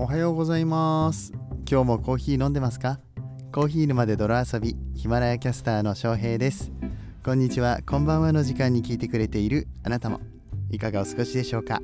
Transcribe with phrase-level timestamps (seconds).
[0.00, 1.32] おはようございます。
[1.68, 3.00] 今日もコーヒー飲んでますか？
[3.50, 6.70] コーヒー沼で泥遊びヒマラヤキャスターの翔平です。
[7.24, 7.80] こんにちは。
[7.84, 10.20] こんばんはの時間に聞いてくれているあなたも。
[10.70, 11.82] いかがお過ごしでしょうか？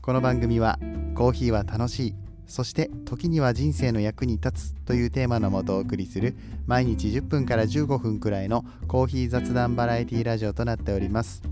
[0.00, 0.78] この番組は
[1.14, 2.14] コーヒーは楽しい
[2.46, 6.34] そして時には人生の役に立つというテーマのもとお送りする
[6.66, 11.42] 毎日10分から15分くらいのコーヒー雑談バラエティラジオとなっております。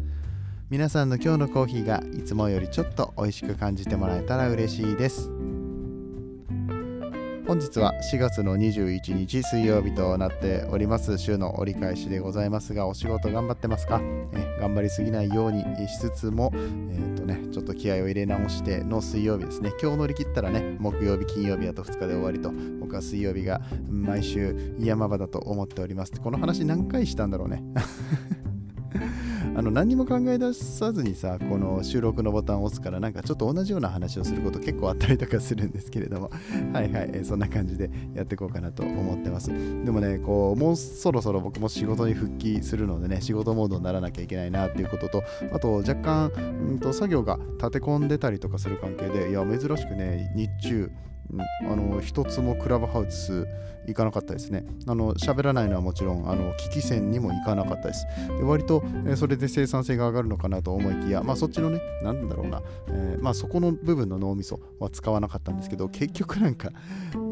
[0.69, 5.31] 皆さんの今日のコーヒーがいつもよりちょっと美味しく感じてもらえたら嬉しいです。
[7.47, 14.01] 本日は4月の21日水曜日となっております週の折り返しでございますがお仕事頑張ってますか？
[14.35, 19.71] え頑張りすぎないようにしつつも、えーとね、ちょっと気合を入れ直しての水曜日ですね。
[19.81, 26.21] 今日乗り切ったらね木曜日金曜日あと2日で終わりと僕は水曜日が毎週山場だと思っております。
[26.21, 27.63] この話何回したんだろうね。
[29.57, 36.31] あの何にも考え出さずにさこの収録のボタンを押すからなんかちょっと同じような話をすること結構あったりとかするんですけれども。
[36.75, 39.49] はいはい、えー、そんな感じでやっていこうかなと思ってます。
[39.49, 45.23] でもねこうもうそろそろ僕も仕事に復帰するのでね仕事モードにならなきゃいけないなっていうことと
[45.53, 46.31] あと若干
[46.75, 50.91] んと作業が立て込んでたりとかする関係でいや珍しくね日中
[51.69, 53.47] あの一つもクラブハウス
[53.87, 54.65] 行かなかったですね。
[54.87, 58.07] あの喋らないのはもちろんあの危機戦にも行かなかったです。
[58.39, 66.73] で割と、えー、それで生産性が上がるのかなと思いきや、まあ、そっちのね、なんだろうな、えー、まあ、そこの部分の脳みそは使わなかったんですけど、結局なんか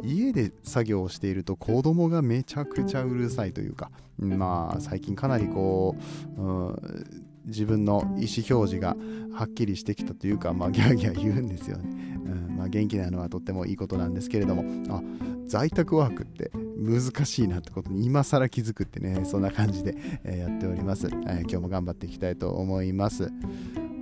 [0.03, 5.97] 家で作業をしていると子供がめちゃくちゃうるさいというか、まあ最近かなりこ
[6.37, 8.11] う、うん自分の意思
[8.49, 8.97] 表示が
[9.33, 11.85] はっきりしてきたというか、まあ、ギャーギャー言うんですよね、
[12.25, 14.65] うんまあ、元気なのはとってもいいことなんですけれども。
[14.95, 15.03] あ
[15.47, 23.31] 在宅ワークって難しいなってことに今更気づくってねそんな感じで、え、やっております、えー、今日も頑張っていきたいと思います。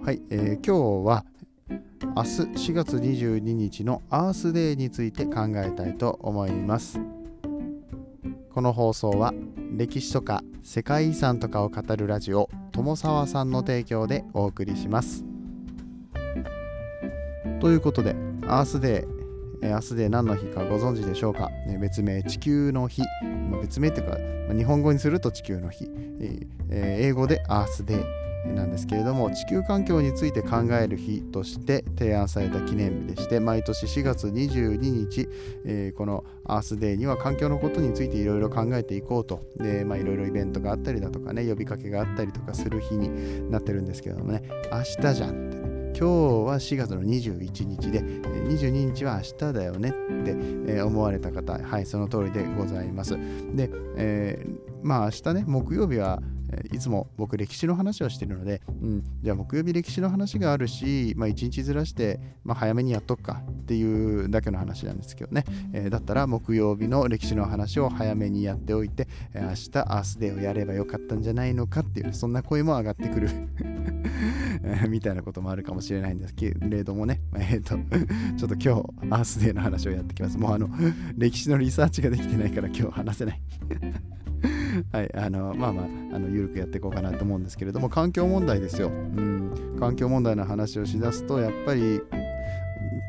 [0.04, 1.24] はい、えー、今日は
[2.16, 2.28] 明日
[2.70, 6.98] 4月22日のアースデーについて考えたいと思います。
[8.52, 9.32] この放送は
[9.76, 15.24] 歴史とか世界遺産とかを語るラジオ友沢さんの提供でお送りします。
[17.60, 18.14] ということで
[18.46, 23.02] アースデー明日で何の日かご存知でしょうか、ね、別名地球の日、
[23.50, 24.18] ま、別名というか、
[24.48, 25.88] ま、日本語にすると地球の日、
[26.20, 28.21] え、英語でアースデー。
[28.44, 35.28] なんですけれども地球環境について考える日として提案された記念日でして毎年4月22日、
[35.64, 44.42] えー、このアースデーには環境のことについていろいろ考えていこうと、いろいろイベントがあったりだとかね呼びかけがあったりとかする日になってるんですけどもね。
[44.72, 45.72] 明日じゃんってね。
[45.94, 46.04] 今日
[46.46, 53.16] は4月の21日で22日は明日だよねって思われた方はいその通りでございます。
[53.54, 56.20] で、えー、まあ明日ね木曜日は
[56.70, 73.28] いつも僕歴史の話をしてるので、うん、じゃあ木曜日歴史の話があるし、まあ、1日ずらして、まあ、早めにやっとくかっていうだけの話なんですけどね、えー、だったら木曜日の歴史の話を早めにやっておいて、え、明日アースデーをやればよかったんじゃないのかっていう、そんな声も上がってくる。
[74.88, 77.76] みたいなこともあるかもしれないんですけれどもね、えっ、ー、と、
[78.36, 80.38] ちょっと今日アースデーの話をやってきます。
[80.38, 80.68] もうあの、
[81.16, 83.42] 歴史のリサーチができてないから今日話せない。
[84.90, 92.00] はい、あのまあまああの緩くやっていこうかなと思うんですけれども環境問題ですよ、うん、環境問題の話をしだすとやっぱり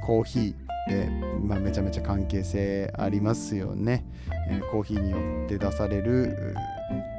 [0.06, 1.10] コーヒーで、
[1.42, 4.06] まあ、めちゃめちゃ関係性ありますよね、
[4.50, 6.56] えー、コーヒーによって出される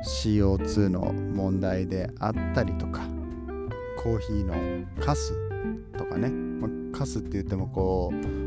[0.04, 3.03] CO2 の問題であったりとか
[4.03, 4.54] コーヒーの
[5.00, 5.32] カス
[5.97, 8.44] とかね、まあ、カスって言ってもこう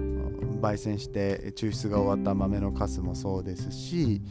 [0.57, 4.21] 焙煎して抽出が終わった豆のカスもそうですし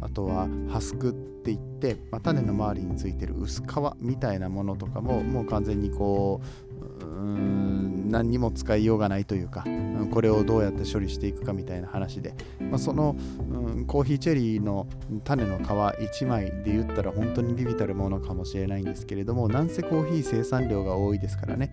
[0.00, 3.66] あとはハスクって言って、まあ、種の周りについてる薄皮
[3.98, 9.64] みたいなものとかももう完全にこううん何にも使いようがないというか
[10.10, 13.16] これをどうやって処理していくかみたいな話で、まあ、その、
[13.50, 14.86] うん、コーヒーチェリーの
[15.24, 21.72] 種の皮1枚で言ったら本当にビビたるものかもしれないんですけれどもなんせコーヒー生産量が多いですからね。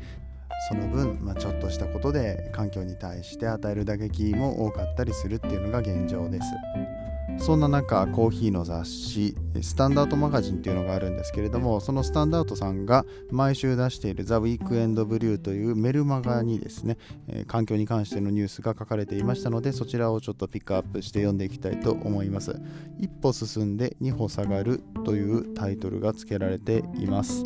[0.68, 6.48] その分、まあ、ちょっとしたことで環境に対して与える打撃も多かったりするっていうのが現状です。
[7.40, 16.98] そんな中コーヒーの雑誌スタンダードマガジンっていうのがあるんですけれどもそのスタンダードさんが毎週出しているザ・ウィークエンド・ブリューというメルマガにですね、
[17.28, 22.60] えー、環境に関してのニュースが書かれていましたのでそちらをちょっとピックアップして読んでいきたいと思います。
[23.00, 27.44] 一歩進んで二歩下がるというタイトルが付けられています。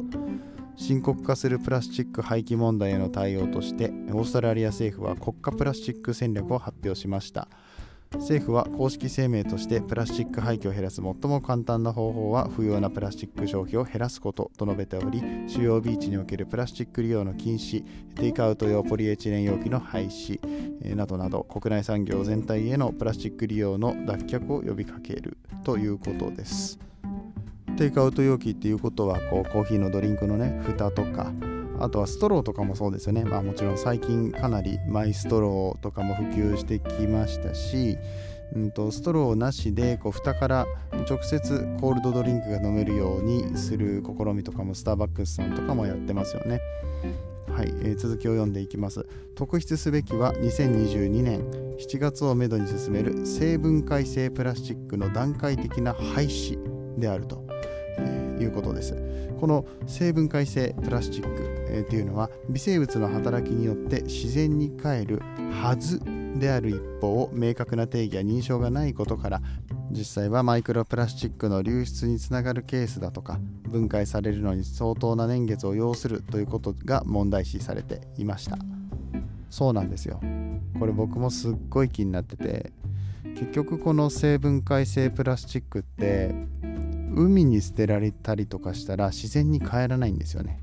[0.75, 7.48] 深刻化するプラスチック廃棄問題への対応としてオーストラリア政府は国家プラスチック戦略を発表しました。
[8.20, 17.84] 政府は公式声明としてプラスチック廃棄を減らす最も簡単な方法は不要なプラスチック消費を減らすことと述べており主要ビーチにおけるプラスチック利用の禁止
[18.16, 26.80] テイクアウト用ポリエチレン容器の廃止、などなど国内産業全体へのプラスチック利用の脱却を呼びかけるということです。
[27.83, 31.33] テイクアウト容器っていうことはこうコーヒーのドリンクのね蓋とか
[31.81, 33.25] あとはストローとかもそうですよね。
[33.25, 37.97] まあもちろん最近かなりマイストローとかも普及してきましたし、
[38.56, 40.65] うんと、ストローなしでこう蓋から
[41.09, 46.62] 直接コールドドリンクが飲めるようにする試みとかもスターバックスさんとかもやってますよね。
[47.50, 49.06] はい、えー、続きを読んでいきます。
[49.35, 51.41] 特筆すべきは2022年
[51.80, 56.57] 7月をめどに進める成分解性プラスチックの段階的な廃止
[56.97, 57.43] であると。
[58.40, 58.95] いうことです。
[59.44, 61.30] この成分解性プラスチック、
[61.69, 65.22] えー、っていうのは微生物の働きによって自然に帰る
[65.62, 66.01] はず
[66.40, 69.42] である一方明確な定義や認証がないことから
[69.92, 73.38] 実際はマイクロプラスチックの流出につながるケースだとか
[73.68, 78.57] 分解されるのに相当な年月を要するということが問題視されていました
[79.50, 80.22] そうなんですよ
[80.80, 82.72] これ僕もすっごい気になってて
[83.36, 86.34] 結局この成分解性プラスチックって
[87.15, 90.60] 海に捨てられたりとかしたら自然に帰らないんですよね。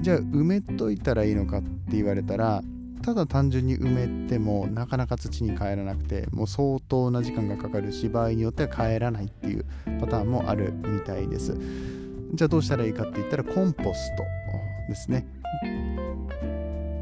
[0.00, 2.62] じゃあ埋めといたらいいのかって言われたら
[3.02, 9.64] ただ単純に埋めてもなかなか土に帰らなくてもう相当な時間がかかるし場合によっては帰らないっていう
[10.00, 11.56] パターンもあるみたいです。
[12.34, 14.24] じゃあどうしたらいいかって言ったらコンポスト
[14.88, 15.26] ですね。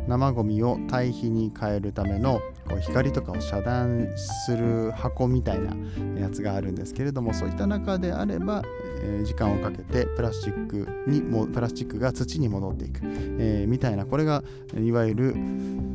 [0.08, 5.76] 生ゴミを堆肥に変えるためのこう光とかを遮断する箱みたいな
[6.18, 8.62] やつがあるんですけれどもそういった中であれば、
[9.02, 13.00] えー、時間をかけてプラスチックにもプラスチックが土に戻っていく、
[13.38, 14.42] えー、みたいなこれが
[14.76, 15.36] いわゆる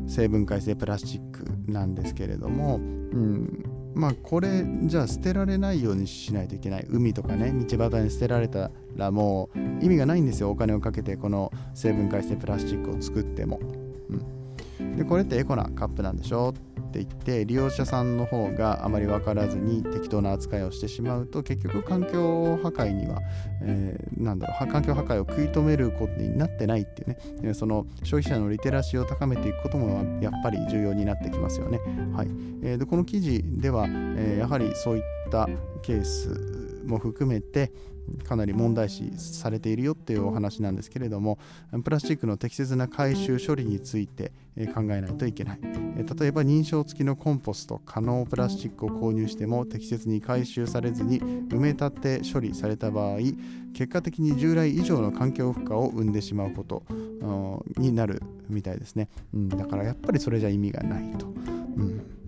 [0.07, 3.65] 成分解性プラスチックなんですけれども、うん、
[3.95, 6.85] まあこれじゃあ捨てられないようにしないといけない。
[6.89, 10.51] 海とかね道端に捨てられたらもう意味がないんですよ。
[10.51, 13.59] お金をかけてこの成分解性プラスチックを作っても。
[14.09, 14.97] うん。
[14.97, 23.19] でこれってエコなカップなんでしょって言って利用者さんの方があまり分からずに適当な扱いをしてしまうと結局環境破壊には、
[23.63, 27.53] えー、なんだろう環境破壊を食い止めることになってないっていうね。
[27.55, 31.79] その消費者のリテラシーを高めていくこともやっぱり重要になってきますよね。
[32.13, 32.27] はい。
[32.61, 35.49] えー、でこの記事では、えー、やはりそういった
[35.81, 36.52] ケース
[36.85, 37.71] も含めて、
[38.27, 41.39] かなり問題視されているよっていうお話なんですけれども
[41.85, 44.33] プラスチックの適切な回収処理について
[44.75, 45.59] 考えないといけない。
[45.61, 53.19] 例えば認証付きのコンポスト可能プラスチックを購入しても適切に回収されずに埋め立て処理された場合
[53.73, 56.83] 結果的に従来以上の環境負荷を生んでしまうこと
[57.77, 61.29] になるみたいですね、うん、だからやっぱりそれじゃ意味がないと、う
[61.83, 62.22] ん。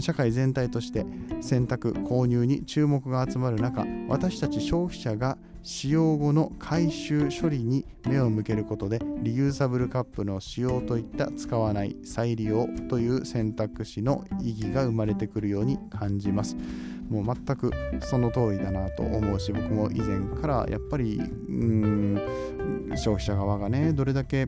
[0.00, 1.04] 社会全体として
[1.40, 16.56] 選択購入に注目が集まる中私たち消費者が使用後の回収処理に目を向けることでリユーサブルカップの使用といった使わない再利用という選択肢の意義が生まれてくるように感じます。
[17.08, 22.20] もう全くその通りだなと思うし僕も以前からやっぱりうん
[22.96, 24.46] 消費者側がねどれだけ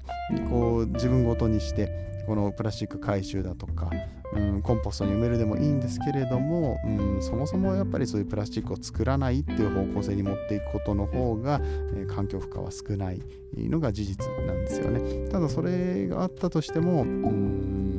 [0.48, 3.90] こう自分ごとにしてこのプラスチック回収だとか、
[4.34, 13.20] うん、コンポストに埋めるでもいいんですけれども、うん、そもそもやっぱりそういうプラスチックを作らないっていう方向性に持っていくことの方が、えー、環境負荷は少ない
[13.56, 15.28] のが事実なんですよね。
[15.28, 17.94] ただそれがあったとしても、うん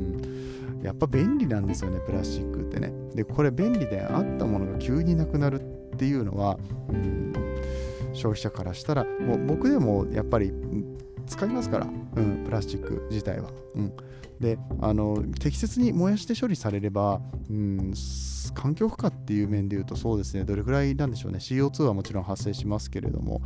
[0.82, 2.92] やっぱ便利なんですよね、プラスチックってね。
[3.12, 7.32] で、これ便利であったものが急になくなるっていうのは、うん、
[8.12, 10.52] 消費者からしたら、もう僕でもやっぱり
[11.26, 13.50] 使いますから、うん、プラスチック自体は。
[13.74, 13.92] うん、
[14.40, 17.92] であの適切に燃やして処理されれば、うん、
[18.54, 20.44] 環境負荷っていう面で言うとそうですね。
[20.44, 21.38] どれぐらいなんでしょうね。
[21.38, 23.42] CO2 はもちろん発生しますけれども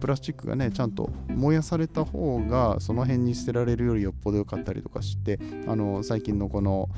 [0.00, 6.88] プラスチックがねちゃんと燃やされた方がその辺に捨てられるよりよっぽど良かったりとかしてあの最近のこの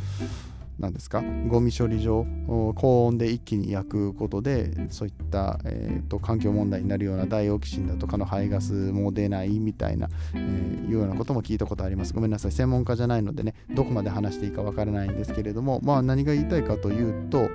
[0.83, 1.23] 何ですか？
[1.49, 2.27] ゴミ処理場
[2.75, 12.13] 高温で一気に焼くことでそういった、えーと、環境問題になるようなダイオキシンだとかの排ガスも出ないみたいな、えー、いうようなことも聞いたことあります。
[12.13, 12.53] ごめんなさい。
[12.53, 17.49] 専門家じゃないのでねどこまで話していいかわからないんですけれどもまあ何が言いたいかというと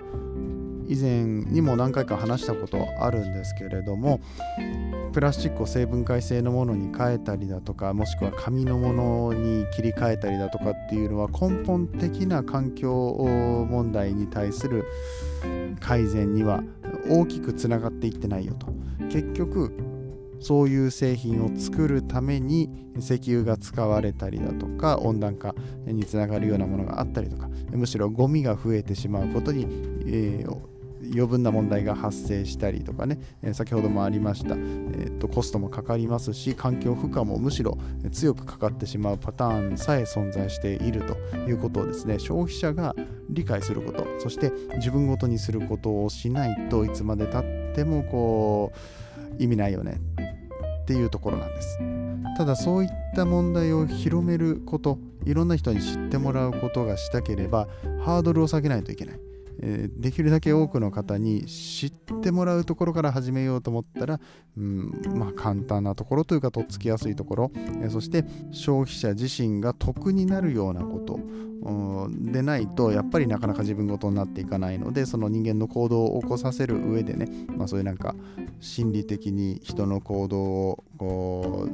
[0.88, 4.22] 以前にも何回か話したことあるんですけれども
[5.14, 12.94] プラスチックを成分解性のものに変えたりだとかもしくは紙のものに切り替えたりだとかっていうのは根本的な環境
[13.70, 14.86] 問題に対する
[15.80, 16.64] 改善には
[17.10, 18.68] 大きくつながっていってないよと。
[19.10, 19.72] 結局
[20.40, 29.64] そういう製品を作るために石油が使われたりだとか温暖化につながるようなものがあったりとかむしろゴミが増えてしまうことに、
[30.06, 30.77] えー、
[31.12, 37.78] 余分な問題が発生したりとかね、えー、先ほどもありました、えー、とコストもかかりますし環境負荷もむしろ
[38.12, 41.16] 強くかかってしまうパターンさえ存在していると
[41.50, 42.96] いうことをですね消費者が
[43.30, 48.98] 理解することそして自分ごとにすることをしないといつまでたってもこう
[49.40, 50.00] 意味ないよね。
[50.82, 51.78] っていうところなんです。
[52.38, 57.68] ただそういった問題を広めることいろんな人に知ってもらうことがしたければ
[58.06, 59.27] ハードルを下げないといけない。
[59.62, 64.20] え、できるだけ多くの方に知ってもらうところから始めようと思ったら、
[64.58, 71.20] うんまあ、簡単なところというかとっつきやすいところ、え、そして消費者自身が得になるようなこと。
[72.10, 78.16] でないとやっぱりなかなか自分ごとになっていかないのでその人間の行動を起こさせる上でね、まあ、そういうなんか
[78.62, 81.68] 心理的に人の行動をこ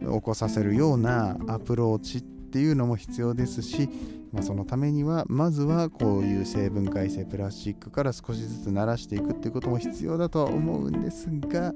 [0.00, 3.88] う起こさせるようなアプローチってていうのも必要ですし
[4.32, 11.72] まあ、そのためにはまずはこういう成分解性プラスチックから少しずつ慣らしていくっていうことも必要だとは思うんですが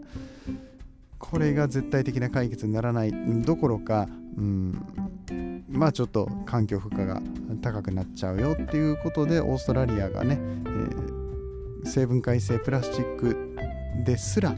[1.18, 7.22] これが絶対的な解決にならないどころか、うん、まあちょっと環境負荷が
[7.62, 13.56] 高くなっちゃうよっていうことでオーストラリアがね、えー、成分解性プラスチック
[14.04, 14.54] ですら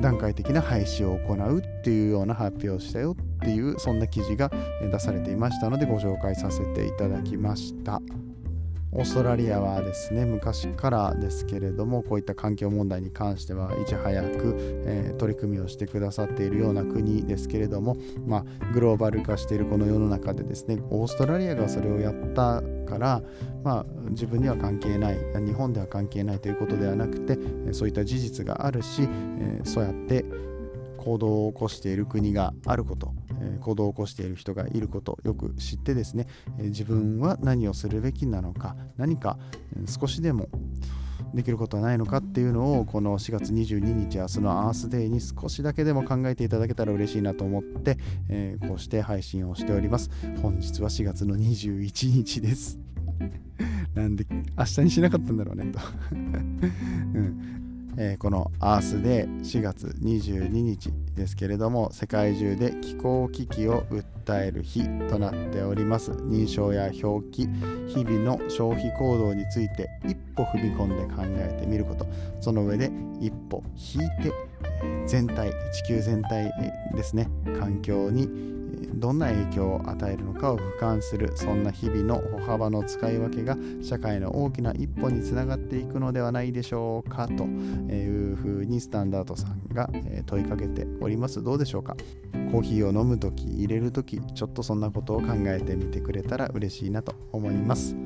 [0.00, 4.50] 段階的な廃止を行うっていうような発表をしたよっていうそんな記事が
[4.80, 8.00] 出されていましたのでご紹介させていただきました。
[8.96, 14.54] オーストラリアはですね昔からですけれどもこういった環境問題に関してはいち早く、
[14.86, 23.22] えー、取り組みをしてくださっているような国ですけれども、まあ、グローバル化しているこの世の中でですねオーストラリアがそれをやったから、
[23.62, 27.38] まあ、自分には関係ない日本では関係ないということではなくて
[27.72, 30.24] そういった事実があるし、えー、そうやって
[30.96, 36.26] 行動を起こしている国があること、え行動を起こしている人がいることよく知ってですね、
[36.58, 39.38] え自分は何をするべきなのか何か
[39.86, 40.48] 少しでも
[41.34, 50.10] できることはないのかっていうのをこの4月22日明日のアースデーに少しだけでも考えていただけたら嬉しいなと思って、えー、こうして配信をしております。
[50.42, 52.78] 本日は4月の21日です。
[53.94, 54.26] なんで
[54.58, 55.78] 明日にしなかったんだろうねと。
[56.12, 57.65] うん。
[57.98, 66.10] えー、このアースで4月22日ですけれども世界中で気候危機を訴える日となっております。
[66.10, 67.48] 認証や表記
[67.88, 72.06] 日々の消費行動について一歩踏み込んで考えてみること。
[72.40, 74.32] その上で一歩引いて
[75.06, 76.52] 全体地球全体
[76.94, 78.28] ですね環境に
[78.94, 89.90] どんな影響を与えるのかを俯瞰するそんな日々の歩幅の使い分けが社会の大きな一歩につながっていくのではないでしょうかというふうにスタンダードさんが
[90.26, 91.42] 問いかけております。
[91.42, 91.96] どうでしょうか?
[92.52, 98.05] コーヒーを飲む時入れる時ちょっとそんなことを考えてみてくれたら嬉しいなと思います。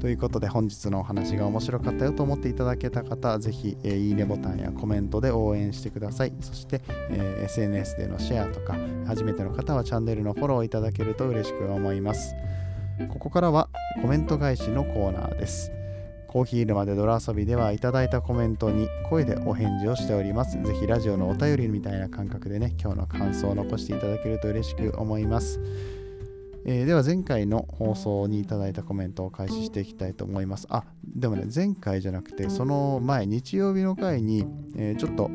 [0.00, 8.76] ということで本日のお話が面白かったよと思っていただけた方ぜひ、えー、いいねボタンやコメントで応援してくださいそして、えー、SNS でのシェアとか
[9.06, 12.34] 初めての方はチャンネルのフォローいただけると嬉しく思います
[13.08, 13.68] ここからは
[14.00, 15.72] コメント返しのコーナーです
[16.28, 20.62] コーヒー沼で泥遊びではいただいたコメントに声でお返事をしております。
[20.62, 25.58] ぜひラジオのお便りみたいな感覚でね、今日の感想を残していただけると嬉しく思います。
[26.64, 30.66] えー、では前回の放送にいただいたコメントを開始していきたいと思います。
[30.70, 34.46] あ、でもね、前回じゃなくて、その前、日曜日の回に、
[34.76, 35.30] えー、ちょっと、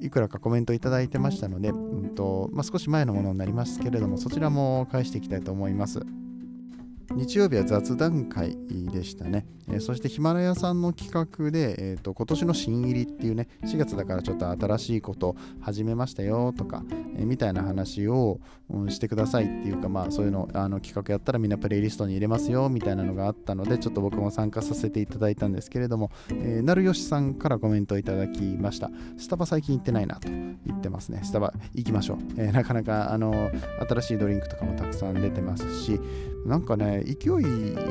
[0.00, 6.00] いくらかコメントいただいてましたので、うんとまあ、少し前のものになりますけれども、そちらも返していきたいと思います。
[7.14, 8.56] 日曜日は雑談会
[8.90, 9.46] でしたね。
[9.68, 16.82] えー、そしてヒマラヤさんの企画で、えーと、今年の新入りっていうね、4月だからちょっと新しいこと始めましたよとか、
[17.16, 28.90] えー、みたいな話を、うん、してくださいっていうか、まあそういうのあの企画やったらみんなプレイリストに入れますよみたいなのがあったので、ちょっと僕も参加させていただいたんですけれども、えー、なるよしさんからコメントいただきました。
[29.16, 31.20] スタバ最近行ってないなと言ってますね。
[31.24, 32.18] スタバ行きましょう。
[32.36, 33.50] え、なかなかあの
[33.88, 36.00] 新しいドリンクとかもたくさん出てますし、
[36.46, 37.44] なんかね、勢い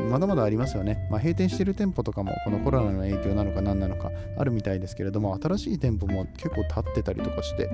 [0.09, 1.07] まだまだありますよね。
[1.11, 7.69] まあ、閉店してる店舗とかもこのコロナの影響なのか何なのかあるみたいですけれども、新しい店舗も結構立ってたりとかして、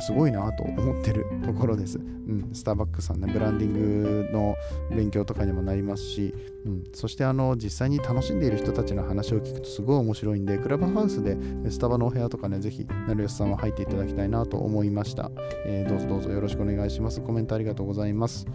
[0.00, 1.98] すごいなと思ってるところです。
[1.98, 4.56] うん、スターバックスさんね、ブランディングの
[4.90, 6.34] 勉強とかにもなりますし、
[6.66, 11.36] うん、そしてあの実際に楽しんでいる人たちの話を聞くとすごい面白いんで、クラブハウスで
[11.70, 15.30] スタバのお部屋とかね、ぜひ、なるよしさんは入っていただきたいなと思いました。
[15.64, 17.20] えー、どうぞどうぞよろしくお願いします。
[17.20, 18.46] コメントありがとうございます。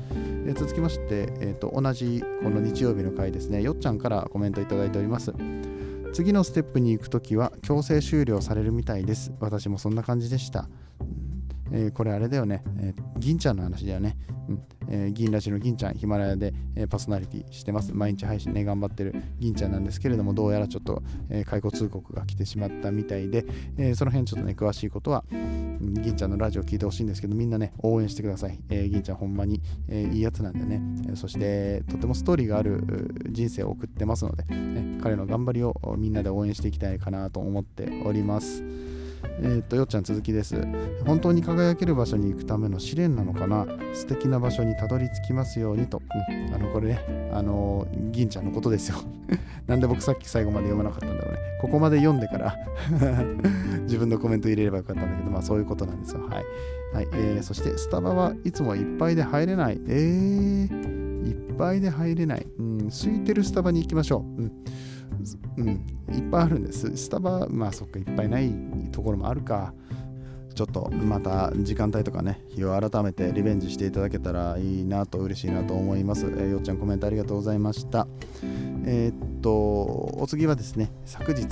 [0.46, 5.34] えー、続きまして、えーと、同じこの日曜日の回ですね、よっちゃんからコメントいただいております。
[6.14, 10.68] 次のステップに行くときは強制終了されるみたいです私もそんな感じでした
[11.72, 14.18] えー、これあれだよね、えー、銀ちゃんの話だよね。
[14.50, 17.94] うんえー、銀ラジの銀ちゃん、ヒマラヤで、え、パーソナリティしてます。
[17.94, 23.46] 毎日配信ね、頑張ってる銀ちゃんなんですけれども、どうやらちょっと、え、解雇通告が来てしまったみたいで、
[23.78, 28.60] え、その辺ちょっとね、詳しいことは、うん、銀ちゃんのラジオ聞いてほしいんですけど、みんなね、応援してください。
[28.70, 32.84] え、銀ちゃんほんまに、え、いいやつなんでね、え、そしてとてもストーリーがある
[33.30, 38.62] 人生を送ってますので、ね、彼の頑張りをみんなで応援していきたいかなと思っております。
[39.40, 40.56] えー、っと、よっちゃん続きです。
[41.06, 43.66] 本当に輝ける場所に行くための試練なのかな？
[43.94, 46.02] 素敵な場所にたどり着きますようにと。
[46.30, 48.98] うん、あの、これね、あのー、銀ちゃんのことですよ。
[49.68, 51.40] なんで僕さっき最後まで読まなかったんだろうね。
[51.62, 52.56] ここまで読んでから
[53.84, 56.22] 自分のコメント入れればよかったんだけど、まあそういうことなんですよ。
[56.28, 56.46] はい。
[56.94, 59.80] はいえー、そして、スタバはいつもいっぱいで入れない。
[59.88, 62.46] えー、いっぱいで入れない。
[62.60, 64.42] うん、空いてるスタバに行きましょう。
[64.42, 64.52] うん
[65.58, 65.70] うん、
[66.14, 66.96] いっぱいあるんです。
[66.96, 68.52] スタバ、まあそっか、いっぱいない
[68.92, 69.74] ところもあるか。
[70.54, 76.26] ちょっとまた時間帯とかね、日を改めてリベンジしていただけたらいいなと嬉しいなと思います。
[76.26, 78.08] えー、よっちゃんコメントありがとうございました。
[78.86, 81.48] えー、っと、お次はですね、昨日、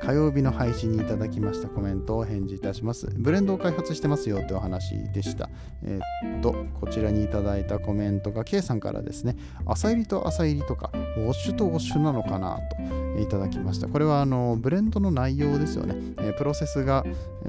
[0.00, 3.08] 火曜日の配信にいただきましたコメントを返事いたします。
[3.16, 5.48] ブレンドを開発してますよというお話でした。
[5.82, 12.58] えー、っと、こちらにいただいたコメントが K さんからですね、朝入りと朝入りとか、ウォッシュとウォッシュなのかな
[13.14, 13.88] といただきました。
[13.88, 15.96] これはあのブレンドの内容ですよね。
[16.18, 17.04] え、プロセスが、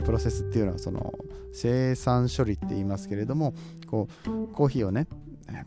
[0.05, 1.13] プロセスっていうのはその
[1.53, 3.53] 生産処理って言いますけれども、
[3.87, 5.07] こうコーヒーをね、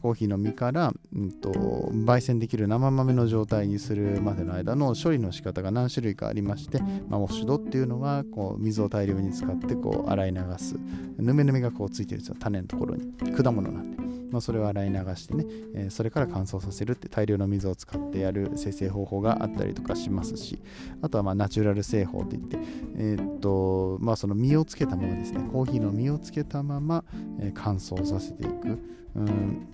[0.03, 10.77] コーヒーの実から、うんと、焙煎できる生豆の状態にするまでの間の処理の仕方が何種類かありまして、まあ、ウォッシュドっていうのはこう水を大量に使ってこう洗い流す。
[11.19, 12.37] ぬめぬめがこうついてるんですよ。
[12.39, 13.13] 種のところに。
[13.33, 13.97] 果物なんで、
[14.31, 15.45] まあ、それを洗い流してね、
[15.75, 20.61] えー、それから乾燥させるって大量の水を使ってやる生成方法があったりとかしますし。
[21.03, 22.59] あとはまあナチュラル製法って言って、
[22.97, 25.41] えー、っとまあ、その実をつけたままですね。
[25.53, 27.05] コーヒーの実をつけたまま、
[27.41, 29.01] え、乾燥させていく。
[29.17, 29.21] う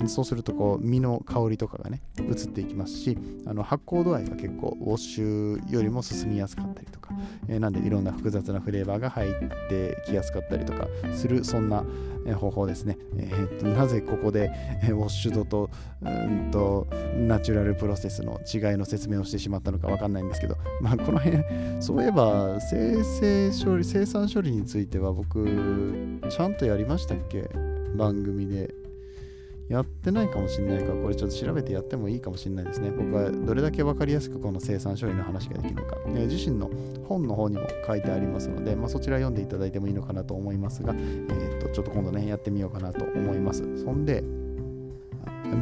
[0.05, 7.11] んそうするとこう実の香りとかがね移っていきますしあの発酵度合いが結構ウォッシュよりも進みやすかったりとか、
[7.49, 9.33] えー、なんでいろんな複雑なフレーバーが入っ
[9.69, 11.85] てきやすかったりとかするそんな
[12.37, 14.51] 方法ですね、えー、となぜここで
[14.85, 15.71] ウォッシュドと
[16.03, 21.43] うんとナチュラルプロセスの違いの説明をしてしまったのか分かんないんですけど、まあ、この辺
[21.81, 25.45] そういえば生成処理生産処理については僕
[26.29, 27.51] ちゃんとやりましたっけ？
[27.97, 28.86] 番組で。
[29.69, 32.91] やってないかもしれないから、これちょっと調べてやってもいいかもしれないですね。
[32.91, 35.97] 僕はどれだけ分かりやすくこの生産処理の話ができるのか。
[36.09, 36.71] ね、自身の
[37.09, 43.63] 本の方にも書いてありますので、まあ、そちら読んでいただいてもいいのかなと思いますが、えー、っとちょっと今度ね、やってみようかなと思います。
[43.83, 44.23] そんで、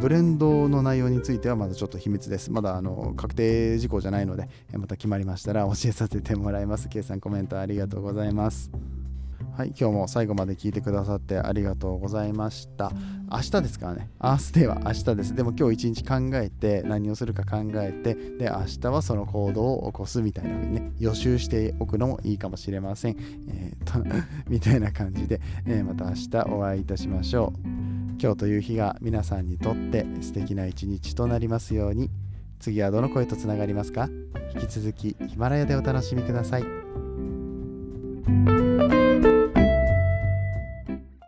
[0.01, 2.51] ブレンドの内容についてはまだちょっと秘密です。
[2.51, 6.88] まだあの確定事項じゃないので、また決まりましたら教えさせてもらいます。
[6.88, 8.71] 計算コメントありがとうございます。
[9.57, 12.90] はい、今日も最後まで聞いてくださってありがとうございました。
[13.31, 14.11] 明日ですからね。
[14.19, 15.33] アースデーは明日です。
[15.33, 23.17] でも今日一日考えて何をするか考えて、で、明日はその行動を起こすみたいな風にね、予習しておくのもいいかもしれません。
[23.49, 24.05] えー、と
[24.51, 27.59] みたいな感じで、えー、また明日お会いいたしましょう。
[28.21, 32.11] 今日という日が皆さんにとって素敵な一日となりますように。
[32.59, 34.09] 次はどの声とつながりますか？
[34.53, 36.64] 引き続きヒマラヤでお楽しみください。